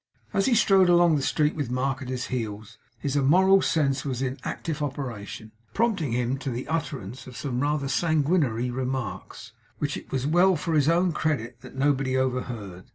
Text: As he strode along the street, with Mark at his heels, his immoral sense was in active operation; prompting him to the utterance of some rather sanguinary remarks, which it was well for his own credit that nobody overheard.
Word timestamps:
As 0.33 0.47
he 0.47 0.55
strode 0.55 0.89
along 0.89 1.15
the 1.15 1.21
street, 1.21 1.53
with 1.55 1.69
Mark 1.69 2.01
at 2.01 2.09
his 2.09 2.25
heels, 2.33 2.79
his 2.97 3.15
immoral 3.15 3.61
sense 3.61 4.03
was 4.03 4.23
in 4.23 4.39
active 4.43 4.81
operation; 4.81 5.51
prompting 5.75 6.11
him 6.11 6.39
to 6.39 6.49
the 6.49 6.67
utterance 6.67 7.27
of 7.27 7.37
some 7.37 7.59
rather 7.59 7.87
sanguinary 7.87 8.71
remarks, 8.71 9.51
which 9.77 9.95
it 9.95 10.11
was 10.11 10.25
well 10.25 10.55
for 10.55 10.73
his 10.73 10.89
own 10.89 11.11
credit 11.11 11.61
that 11.61 11.75
nobody 11.75 12.17
overheard. 12.17 12.85